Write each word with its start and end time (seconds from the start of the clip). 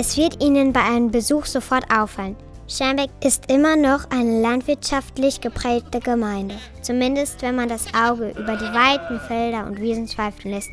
Es 0.00 0.16
wird 0.16 0.40
Ihnen 0.40 0.72
bei 0.72 0.84
einem 0.84 1.10
Besuch 1.10 1.44
sofort 1.46 1.84
auffallen. 1.92 2.36
Schermbeck 2.68 3.10
ist 3.20 3.50
immer 3.50 3.74
noch 3.74 4.08
eine 4.10 4.40
landwirtschaftlich 4.40 5.40
geprägte 5.40 5.98
Gemeinde. 5.98 6.54
Zumindest 6.82 7.42
wenn 7.42 7.56
man 7.56 7.68
das 7.68 7.92
Auge 7.92 8.28
über 8.28 8.56
die 8.56 8.72
weiten 8.72 9.18
Felder 9.26 9.66
und 9.66 9.80
Wiesen 9.80 10.06
schweifen 10.06 10.52
lässt. 10.52 10.70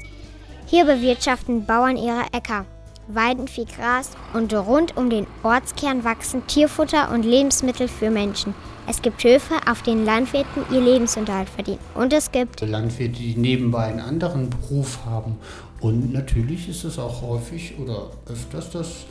Hier 0.67 0.85
bewirtschaften 0.85 1.65
Bauern 1.65 1.97
ihre 1.97 2.21
Äcker, 2.33 2.67
weiden 3.07 3.47
viel 3.47 3.65
Gras 3.65 4.11
und 4.33 4.53
rund 4.53 4.97
um 4.97 5.09
den 5.09 5.27
Ortskern 5.43 6.03
wachsen 6.03 6.45
Tierfutter 6.47 7.11
und 7.11 7.23
Lebensmittel 7.23 7.87
für 7.87 8.09
Menschen. 8.09 8.55
Es 8.87 9.01
gibt 9.01 9.23
Höfe, 9.23 9.55
auf 9.67 9.81
denen 9.81 10.05
Landwirten 10.05 10.63
ihr 10.71 10.81
Lebensunterhalt 10.81 11.49
verdienen. 11.49 11.79
Und 11.95 12.13
es 12.13 12.31
gibt 12.31 12.61
Landwirte, 12.61 13.13
die 13.13 13.35
nebenbei 13.35 13.85
einen 13.85 13.99
anderen 13.99 14.49
Beruf 14.49 14.99
haben. 15.05 15.37
Und 15.81 16.13
natürlich 16.13 16.69
ist 16.69 16.83
es 16.83 16.99
auch 16.99 17.21
häufig 17.21 17.73
oder 17.79 18.09
öfters, 18.27 18.69
dass 18.71 19.05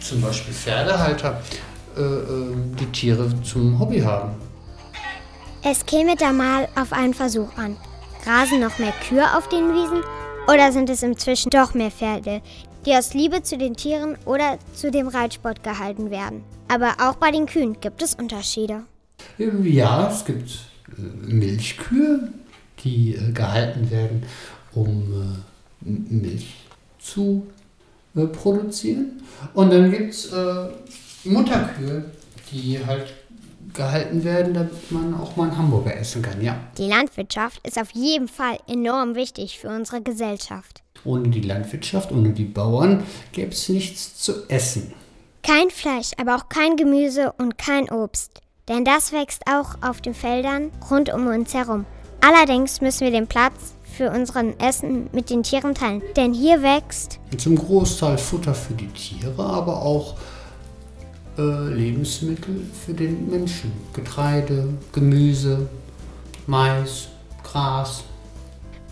zum 0.00 0.20
Beispiel 0.20 0.52
Pferdehalter 0.52 1.40
äh, 1.96 2.00
äh, 2.00 2.54
die 2.80 2.86
Tiere 2.86 3.30
zum 3.42 3.78
Hobby 3.78 4.00
haben. 4.00 4.32
Es 5.62 5.86
käme 5.86 6.16
da 6.16 6.32
mal 6.32 6.68
auf 6.74 6.92
einen 6.92 7.14
Versuch 7.14 7.56
an. 7.56 7.76
Grasen 8.24 8.60
noch 8.60 8.78
mehr 8.78 8.92
Kühe 9.08 9.24
auf 9.36 9.48
den 9.48 9.72
Wiesen 9.72 10.02
oder 10.48 10.72
sind 10.72 10.90
es 10.90 11.02
inzwischen 11.02 11.50
doch 11.50 11.74
mehr 11.74 11.90
Pferde, 11.90 12.42
die 12.86 12.94
aus 12.94 13.14
Liebe 13.14 13.42
zu 13.42 13.56
den 13.56 13.74
Tieren 13.74 14.16
oder 14.24 14.58
zu 14.74 14.90
dem 14.90 15.08
Reitsport 15.08 15.62
gehalten 15.62 16.10
werden? 16.10 16.42
Aber 16.68 16.94
auch 17.00 17.16
bei 17.16 17.30
den 17.30 17.46
Kühen 17.46 17.80
gibt 17.80 18.02
es 18.02 18.14
Unterschiede. 18.14 18.82
Ja, 19.38 20.10
es 20.10 20.24
gibt 20.24 20.50
äh, 20.98 21.32
Milchkühe, 21.32 22.32
die 22.82 23.14
äh, 23.14 23.32
gehalten 23.32 23.90
werden, 23.90 24.22
um 24.72 25.42
äh, 25.84 25.88
Milch 25.88 26.54
zu 26.98 27.46
produzieren. 28.14 29.22
Und 29.54 29.72
dann 29.72 29.90
gibt 29.90 30.12
es 30.12 30.30
Mutterkühe, 31.24 32.04
die 32.52 32.78
halt 32.84 33.14
gehalten 33.72 34.22
werden, 34.22 34.54
damit 34.54 34.92
man 34.92 35.14
auch 35.14 35.34
mal 35.34 35.48
einen 35.48 35.56
Hamburger 35.56 35.96
essen 35.96 36.20
kann, 36.20 36.42
ja. 36.42 36.60
Die 36.76 36.88
Landwirtschaft 36.88 37.66
ist 37.66 37.78
auf 37.80 37.90
jeden 37.92 38.28
Fall 38.28 38.58
enorm 38.68 39.14
wichtig 39.14 39.58
für 39.58 39.68
unsere 39.68 40.02
Gesellschaft. 40.02 40.82
Ohne 41.04 41.28
die 41.28 41.40
Landwirtschaft, 41.40 42.12
ohne 42.12 42.30
die 42.30 42.44
Bauern 42.44 43.04
gäbe 43.32 43.52
es 43.52 43.68
nichts 43.68 44.16
zu 44.16 44.48
essen. 44.48 44.92
Kein 45.42 45.70
Fleisch, 45.70 46.10
aber 46.18 46.36
auch 46.36 46.48
kein 46.48 46.76
Gemüse 46.76 47.32
und 47.38 47.58
kein 47.58 47.90
Obst. 47.90 48.40
Denn 48.68 48.84
das 48.84 49.12
wächst 49.12 49.42
auch 49.48 49.74
auf 49.82 50.00
den 50.00 50.14
Feldern 50.14 50.70
rund 50.88 51.12
um 51.12 51.26
uns 51.26 51.52
herum. 51.52 51.84
Allerdings 52.20 52.80
müssen 52.80 53.00
wir 53.00 53.10
den 53.10 53.26
Platz 53.26 53.74
für 53.82 54.10
unseren 54.10 54.58
Essen 54.60 55.10
mit 55.12 55.30
den 55.30 55.42
Tieren 55.42 55.74
teilen. 55.74 56.02
Denn 56.16 56.32
hier 56.32 56.62
wächst 56.62 57.18
Zum 57.36 57.56
Großteil 57.56 58.16
Futter 58.18 58.54
für 58.54 58.74
die 58.74 58.86
Tiere, 58.88 59.44
aber 59.44 59.82
auch 59.82 60.16
äh, 61.36 61.42
Lebensmittel 61.42 62.64
für 62.84 62.94
den 62.94 63.28
Menschen. 63.28 63.72
Getreide, 63.92 64.68
Gemüse, 64.92 65.68
Mais, 66.46 67.08
Gras. 67.42 68.04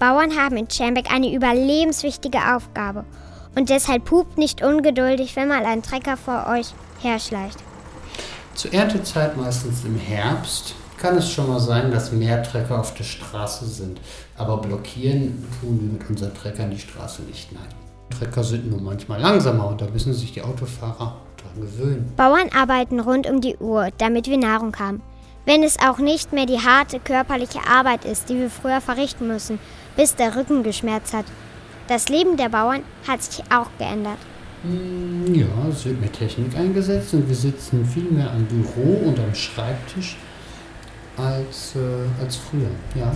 Bauern 0.00 0.34
haben 0.34 0.56
in 0.56 0.68
Schermbeck 0.68 1.12
eine 1.12 1.32
überlebenswichtige 1.32 2.38
Aufgabe. 2.56 3.04
Und 3.54 3.68
deshalb 3.68 4.06
pupt 4.06 4.38
nicht 4.38 4.64
ungeduldig, 4.64 5.36
wenn 5.36 5.48
mal 5.48 5.66
ein 5.66 5.82
Trecker 5.82 6.16
vor 6.16 6.46
euch 6.48 6.72
herschleicht. 7.02 7.58
Zur 8.54 8.72
Erntezeit 8.72 9.36
meistens 9.36 9.84
im 9.84 9.98
Herbst 9.98 10.74
kann 10.96 11.18
es 11.18 11.30
schon 11.30 11.48
mal 11.48 11.60
sein, 11.60 11.90
dass 11.90 12.12
mehr 12.12 12.42
Trecker 12.42 12.80
auf 12.80 12.94
der 12.94 13.04
Straße 13.04 13.66
sind. 13.66 14.00
Aber 14.38 14.56
blockieren 14.56 15.46
tun 15.60 15.78
wir 15.80 15.98
mit 15.98 16.08
unseren 16.08 16.34
Treckern 16.34 16.70
die 16.70 16.78
Straße 16.78 17.22
nicht. 17.22 17.52
Nein. 17.52 17.62
Trecker 18.18 18.42
sind 18.42 18.70
nur 18.70 18.80
manchmal 18.80 19.20
langsamer 19.20 19.68
und 19.68 19.82
da 19.82 19.86
müssen 19.86 20.14
sich 20.14 20.32
die 20.32 20.42
Autofahrer 20.42 21.16
dran 21.36 21.60
gewöhnen. 21.60 22.10
Bauern 22.16 22.48
arbeiten 22.54 23.00
rund 23.00 23.28
um 23.28 23.42
die 23.42 23.56
Uhr, 23.58 23.90
damit 23.98 24.28
wir 24.28 24.38
Nahrung 24.38 24.74
haben. 24.78 25.02
Wenn 25.46 25.62
es 25.62 25.78
auch 25.80 25.98
nicht 25.98 26.32
mehr 26.32 26.46
die 26.46 26.60
harte 26.60 27.00
körperliche 27.00 27.60
Arbeit 27.66 28.04
ist, 28.04 28.28
die 28.28 28.38
wir 28.38 28.50
früher 28.50 28.80
verrichten 28.80 29.26
müssen, 29.26 29.58
bis 29.96 30.14
der 30.14 30.36
Rücken 30.36 30.62
geschmerzt 30.62 31.14
hat. 31.14 31.24
Das 31.88 32.08
Leben 32.08 32.36
der 32.36 32.50
Bauern 32.50 32.82
hat 33.08 33.22
sich 33.22 33.42
auch 33.50 33.68
geändert. 33.78 34.18
Mm, 34.62 35.34
Ja, 35.34 35.46
es 35.70 35.84
wird 35.84 36.00
mehr 36.00 36.12
Technik 36.12 36.56
eingesetzt 36.56 37.14
und 37.14 37.26
wir 37.28 37.34
sitzen 37.34 37.84
viel 37.84 38.04
mehr 38.10 38.30
am 38.30 38.44
Büro 38.44 39.08
und 39.08 39.18
am 39.18 39.34
Schreibtisch 39.34 40.16
als, 41.16 41.74
äh, 41.76 42.22
als 42.22 42.36
früher. 42.36 42.70
Ja. 42.94 43.12